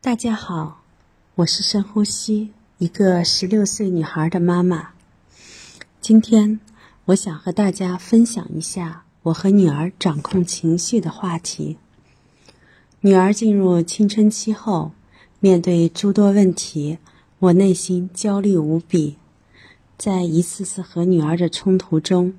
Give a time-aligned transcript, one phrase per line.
[0.00, 0.84] 大家好，
[1.34, 4.90] 我是深呼吸，一个十六岁女孩的妈妈。
[6.00, 6.60] 今天
[7.06, 11.78] 我想和大家分享一下我和女儿掌控情绪的话题。
[13.00, 14.92] 女儿进入青春期后，
[15.40, 16.98] 面对诸多问题，
[17.40, 19.16] 我内心焦虑无比。
[19.96, 22.34] 在一次次和女儿的冲突中，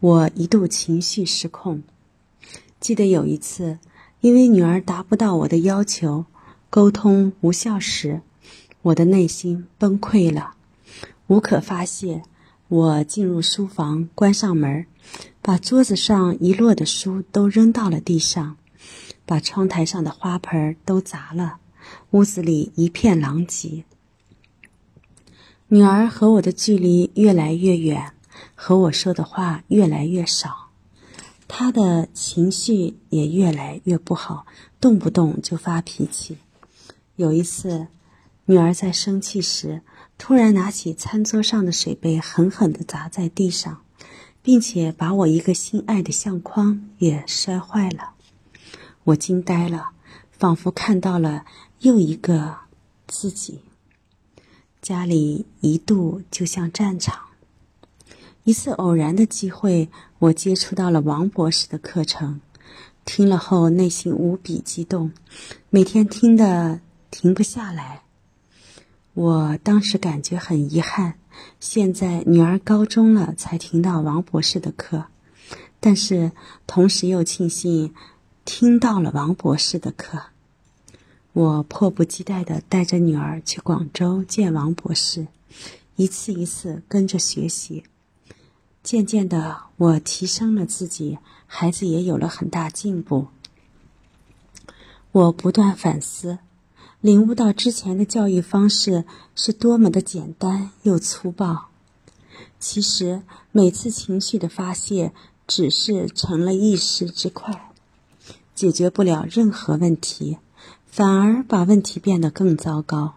[0.00, 1.82] 我一度情绪失控。
[2.80, 3.78] 记得有一次，
[4.22, 6.24] 因为女儿达不到我的要求。
[6.74, 8.20] 沟通无效时，
[8.82, 10.56] 我的内心崩溃了，
[11.28, 12.24] 无可发泄。
[12.66, 14.84] 我进入书房，关上门，
[15.40, 18.56] 把桌子上遗落的书都扔到了地上，
[19.24, 21.58] 把窗台上的花盆都砸了，
[22.10, 23.84] 屋子里一片狼藉。
[25.68, 28.14] 女儿和我的距离越来越远，
[28.56, 30.70] 和我说的话越来越少，
[31.46, 34.44] 她的情绪也越来越不好，
[34.80, 36.38] 动不动就发脾气。
[37.16, 37.86] 有一次，
[38.46, 39.82] 女儿在生气时，
[40.18, 43.82] 突然拿起餐桌上的水杯，狠狠地砸在地上，
[44.42, 48.14] 并且把我一个心爱的相框也摔坏了。
[49.04, 49.90] 我惊呆了，
[50.32, 51.44] 仿佛看到了
[51.78, 52.56] 又一个
[53.06, 53.60] 自己。
[54.82, 57.16] 家里一度就像战场。
[58.42, 62.40] 一次偶然的机会，我接触到了王博士的课程，
[63.04, 65.12] 听了后内心无比激动，
[65.70, 66.80] 每天听的。
[67.14, 68.02] 停不下来。
[69.12, 71.14] 我当时感觉很遗憾，
[71.60, 75.04] 现在女儿高中了才听到王博士的课，
[75.78, 76.32] 但是
[76.66, 77.94] 同时又庆幸
[78.44, 80.24] 听到了王博士的课。
[81.32, 85.28] 我迫不及待地带着女儿去广州见王博士，
[85.94, 87.84] 一次一次跟着学习。
[88.82, 93.28] 渐渐的，我提升了自己，孩子也有了很大进步。
[95.12, 96.38] 我不断反思。
[97.04, 101.66] 领悟到之前的教育方式是多么的简单又粗暴，
[102.58, 103.20] 其实
[103.52, 105.12] 每次情绪的发泄
[105.46, 107.70] 只是成了一时之快，
[108.54, 110.38] 解决不了任何问题，
[110.86, 113.16] 反而把问题变得更糟糕。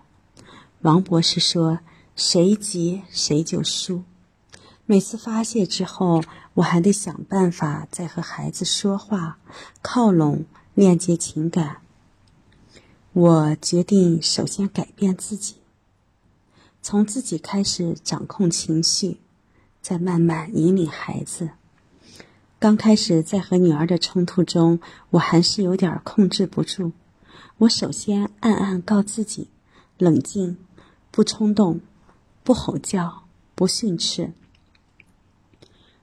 [0.81, 1.79] 王博士说
[2.13, 4.03] ：“谁急谁就输。”
[4.85, 6.21] 每次发泄之后，
[6.55, 9.37] 我还得想办法再和孩子说话，
[9.81, 11.77] 靠拢，链接情感。
[13.17, 15.55] 我决定首先改变自己，
[16.83, 19.17] 从自己开始掌控情绪，
[19.81, 21.49] 再慢慢引领孩子。
[22.59, 24.79] 刚开始在和女儿的冲突中，
[25.09, 26.91] 我还是有点控制不住。
[27.57, 29.47] 我首先暗暗告自己：
[29.97, 30.57] 冷静，
[31.09, 31.81] 不冲动，
[32.43, 33.23] 不吼叫，
[33.55, 34.31] 不训斥。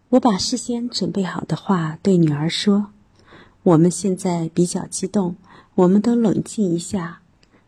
[0.08, 2.88] 我把事先准备好的话对女儿说
[3.62, 5.36] ：“我们现在比较激动。”
[5.76, 7.20] 我们都冷静一下，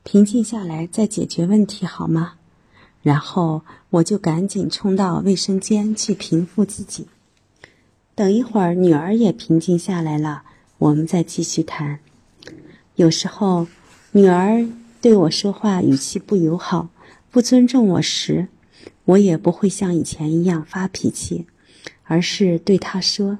[0.05, 2.35] 平静下来再解决问题好吗？
[3.03, 7.09] 然后我就赶紧冲到卫生间去平复自己。
[8.15, 10.45] 等一会儿女儿也平静下来了，
[10.79, 11.99] 我们再继续谈。
[12.95, 13.67] 有时候
[14.13, 14.67] 女儿
[15.01, 16.89] 对我说话语气不友好、
[17.31, 18.47] 不尊重我时，
[19.05, 21.47] 我也不会像以前一样发脾气，
[22.05, 23.39] 而是对她说：“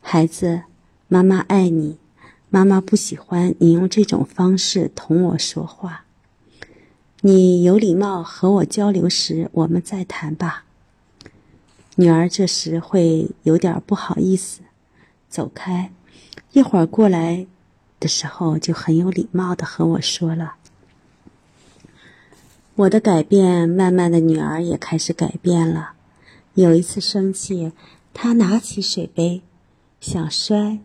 [0.00, 0.62] 孩子，
[1.06, 1.98] 妈妈爱你。”
[2.54, 6.04] 妈妈不喜欢你用这种方式同我说话。
[7.22, 10.62] 你有礼貌和我交流时，我们再谈吧。
[11.96, 14.60] 女儿这时会有点不好意思，
[15.28, 15.90] 走开。
[16.52, 17.44] 一会儿过来
[17.98, 20.54] 的时候，就很有礼貌的和我说了。
[22.76, 25.94] 我的改变，慢慢的，女儿也开始改变了。
[26.54, 27.72] 有一次生气，
[28.12, 29.42] 她拿起水杯，
[30.00, 30.78] 想摔。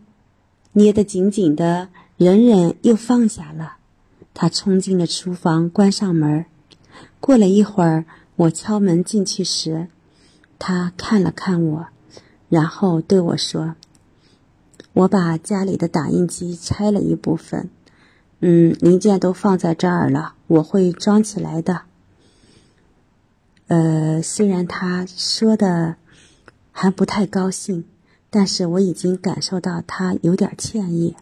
[0.72, 3.76] 捏得紧紧的，忍忍又放下了。
[4.32, 6.46] 他冲进了厨房，关上门。
[7.18, 8.04] 过了一会儿，
[8.36, 9.88] 我敲门进去时，
[10.58, 11.88] 他看了看我，
[12.48, 13.74] 然后对我说
[14.94, 17.68] ：“我把家里的打印机拆了一部分，
[18.38, 21.82] 嗯，零件都放在这儿了，我会装起来的。”
[23.66, 25.96] 呃，虽然他说的
[26.72, 27.84] 还不太高兴。
[28.30, 31.16] 但是我已经感受到他有点歉意。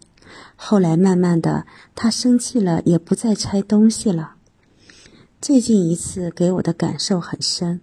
[0.55, 4.35] 后来慢慢的，他生气了，也不再拆东西了。
[5.41, 7.81] 最近一次给我的感受很深。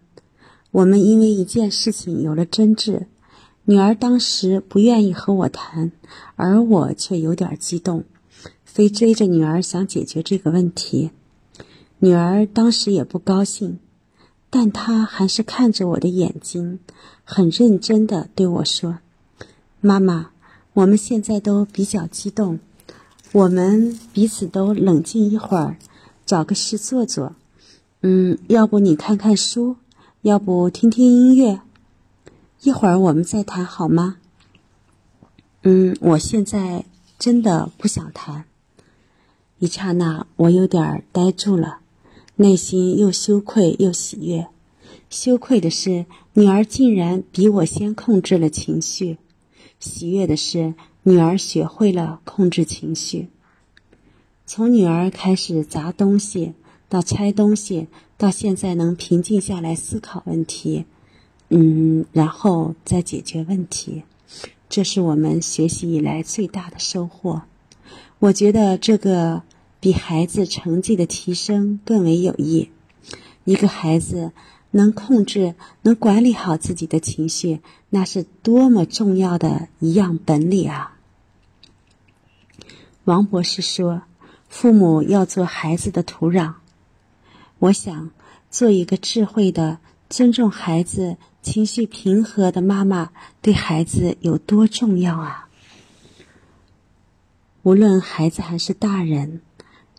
[0.72, 3.08] 我们因为一件事情有了争执，
[3.64, 5.92] 女儿当时不愿意和我谈，
[6.36, 8.04] 而我却有点激动，
[8.64, 11.12] 非追着女儿想解决这个问题。
[12.00, 13.80] 女儿当时也不高兴，
[14.50, 16.80] 但她还是看着我的眼睛，
[17.24, 19.00] 很认真的对我说。
[19.86, 20.32] 妈妈，
[20.74, 22.58] 我们现在都比较激动，
[23.34, 25.78] 我们彼此都冷静一会儿，
[26.26, 27.36] 找个事做做。
[28.02, 29.76] 嗯，要不你看看书，
[30.24, 31.62] 要不听听音乐。
[32.64, 34.18] 一会儿我们再谈好吗？
[35.62, 36.86] 嗯，我现在
[37.20, 38.46] 真的不想谈。
[39.60, 41.78] 一刹那，我有点呆住了，
[42.38, 44.48] 内心又羞愧又喜悦。
[45.12, 49.18] 羞愧的是，女儿竟然比我先控制了情绪；
[49.80, 50.74] 喜悦的是，
[51.04, 53.28] 女儿学会了控制情绪。
[54.46, 56.54] 从女儿开始砸东西，
[56.88, 57.88] 到拆东西，
[58.18, 60.86] 到现在能平静下来思考问题，
[61.50, 64.04] 嗯，然后再解决问题，
[64.70, 67.42] 这是我们学习以来最大的收获。
[68.20, 69.44] 我觉得这个
[69.80, 72.70] 比孩子成绩的提升更为有益。
[73.44, 74.32] 一个孩子
[74.76, 80.98] 能控制、能管理好自己的情绪，那是多么重要的一样本领啊！
[83.06, 84.04] 王博士说。
[84.48, 86.54] 父母要做孩子的土壤，
[87.60, 88.12] 我想
[88.50, 93.12] 做一个智慧的、尊重孩子、情绪平和的妈妈，
[93.42, 95.50] 对孩子有多重要啊！
[97.64, 99.42] 无论孩子还是大人，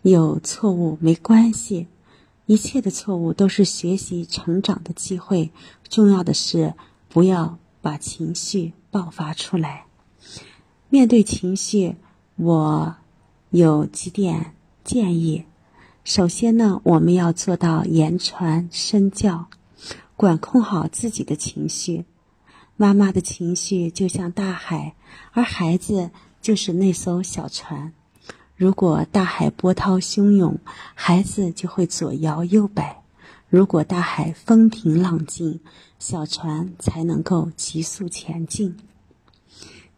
[0.00, 1.88] 有错误没关系，
[2.46, 5.50] 一切的错误都是学习成长的机会。
[5.88, 6.74] 重要的是
[7.08, 9.86] 不要把情绪爆发出来。
[10.88, 11.96] 面对情绪，
[12.36, 12.96] 我。
[13.50, 15.44] 有几点建议。
[16.04, 19.46] 首先呢，我们要做到言传身教，
[20.16, 22.04] 管控好自己的情绪。
[22.76, 24.96] 妈妈的情绪就像大海，
[25.32, 26.10] 而孩子
[26.42, 27.94] 就是那艘小船。
[28.56, 30.58] 如果大海波涛汹涌，
[30.94, 33.02] 孩子就会左摇右摆；
[33.50, 35.60] 如果大海风平浪静，
[35.98, 38.74] 小船才能够急速前进。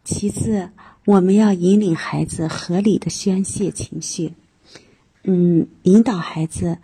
[0.03, 0.71] 其次，
[1.05, 4.33] 我们要引领孩子合理的宣泄情绪，
[5.23, 6.79] 嗯，引导孩子，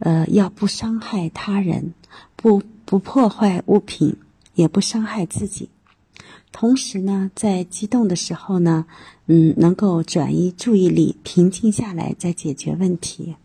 [0.00, 1.94] 呃，要不伤害他人，
[2.34, 4.16] 不不破坏物品，
[4.54, 5.68] 也不伤害自己。
[6.52, 8.86] 同时呢，在激动的时候呢，
[9.26, 13.36] 嗯，能够转移注意力，平静下来再解决问题。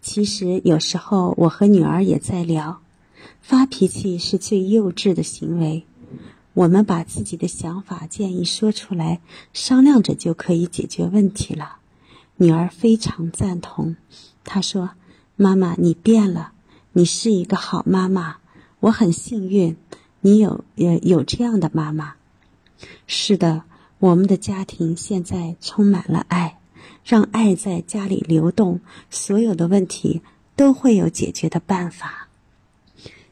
[0.00, 2.80] 其实有时候我和女儿也在聊，
[3.40, 5.84] 发脾气是最幼稚的行为。
[6.54, 9.20] 我们把自己的想法、建议说出来，
[9.52, 11.76] 商量着就可以解决问题了。
[12.36, 13.96] 女儿非常赞同，
[14.44, 14.90] 她说
[15.36, 16.52] ：“妈妈，你变了，
[16.92, 18.36] 你是一个好妈妈，
[18.80, 19.76] 我很幸运，
[20.22, 22.14] 你有也有这样的妈妈。”
[23.06, 23.64] 是的，
[23.98, 26.58] 我们的家庭现在充满了爱，
[27.04, 28.80] 让爱在家里流动，
[29.10, 30.22] 所有的问题
[30.56, 32.28] 都会有解决的办法。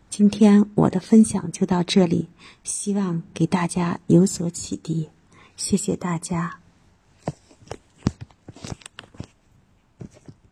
[0.09, 2.29] 今天我的分享就到这里，
[2.63, 5.09] 希望给大家有所启迪，
[5.57, 6.60] 谢谢大家。